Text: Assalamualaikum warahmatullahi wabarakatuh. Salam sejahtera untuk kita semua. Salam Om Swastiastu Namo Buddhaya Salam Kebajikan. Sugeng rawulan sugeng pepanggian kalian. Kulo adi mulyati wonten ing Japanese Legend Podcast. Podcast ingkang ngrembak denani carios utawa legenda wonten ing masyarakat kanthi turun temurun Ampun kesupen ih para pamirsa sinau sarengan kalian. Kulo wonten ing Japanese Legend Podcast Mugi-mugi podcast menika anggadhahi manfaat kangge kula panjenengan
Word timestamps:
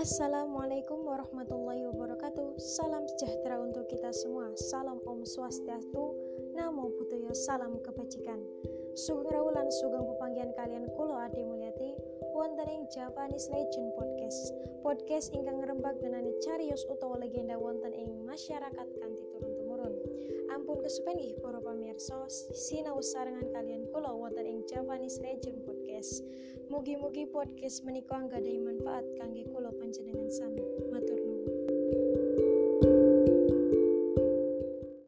Assalamualaikum 0.00 1.04
warahmatullahi 1.04 1.84
wabarakatuh. 1.92 2.56
Salam 2.56 3.04
sejahtera 3.04 3.60
untuk 3.60 3.84
kita 3.84 4.08
semua. 4.16 4.48
Salam 4.56 4.96
Om 5.04 5.28
Swastiastu 5.28 6.16
Namo 6.56 6.88
Buddhaya 6.88 7.36
Salam 7.36 7.76
Kebajikan. 7.84 8.40
Sugeng 8.96 9.28
rawulan 9.28 9.68
sugeng 9.68 10.08
pepanggian 10.08 10.56
kalian. 10.56 10.88
Kulo 10.96 11.20
adi 11.20 11.44
mulyati 11.44 12.00
wonten 12.32 12.72
ing 12.72 12.88
Japanese 12.88 13.52
Legend 13.52 13.92
Podcast. 13.92 14.56
Podcast 14.80 15.36
ingkang 15.36 15.60
ngrembak 15.60 16.00
denani 16.00 16.32
carios 16.48 16.80
utawa 16.88 17.20
legenda 17.20 17.60
wonten 17.60 17.92
ing 17.92 18.24
masyarakat 18.24 18.88
kanthi 19.04 19.24
turun 19.36 19.52
temurun 19.60 19.94
Ampun 20.48 20.80
kesupen 20.80 21.20
ih 21.20 21.36
para 21.44 21.60
pamirsa 21.60 22.24
sinau 22.56 23.04
sarengan 23.04 23.52
kalian. 23.52 23.84
Kulo 23.92 24.16
wonten 24.16 24.48
ing 24.48 24.64
Japanese 24.64 25.20
Legend 25.20 25.60
Podcast 25.68 26.24
Mugi-mugi 26.70 27.26
podcast 27.26 27.82
menika 27.82 28.14
anggadhahi 28.14 28.62
manfaat 28.62 29.02
kangge 29.18 29.42
kula 29.50 29.74
panjenengan 29.74 30.09